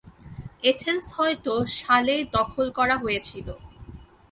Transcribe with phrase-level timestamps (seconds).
[0.63, 3.47] Athens হয়তো সালে দখল করা হয়েছিল।